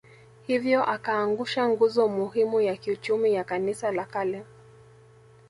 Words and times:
Hivyo 0.47 0.83
akaangusha 0.83 1.69
nguzo 1.69 2.07
muhimu 2.07 2.61
ya 2.61 2.77
kiuchumi 2.77 3.33
ya 3.33 3.43
Kanisa 3.43 3.91
la 3.91 4.05
kale 4.05 4.43